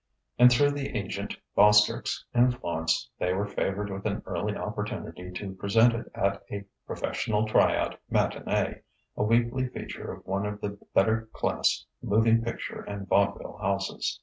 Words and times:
And 0.39 0.51
through 0.51 0.71
the 0.71 0.97
agent 0.97 1.37
Boskerk's 1.55 2.25
influence, 2.33 3.07
they 3.19 3.33
were 3.33 3.45
favoured 3.45 3.91
with 3.91 4.03
an 4.07 4.23
early 4.25 4.55
opportunity 4.57 5.29
to 5.33 5.53
present 5.53 5.93
it 5.93 6.09
at 6.15 6.41
a 6.51 6.65
"professional 6.87 7.45
try 7.47 7.77
out" 7.77 7.99
matinée, 8.11 8.81
a 9.15 9.23
weekly 9.23 9.67
feature 9.67 10.11
of 10.11 10.25
one 10.25 10.47
of 10.47 10.59
the 10.59 10.79
better 10.95 11.29
class 11.33 11.85
moving 12.01 12.41
picture 12.41 12.81
and 12.81 13.07
vaudeville 13.07 13.59
houses. 13.61 14.19